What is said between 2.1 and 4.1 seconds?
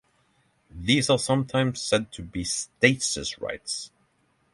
to be "states' rights".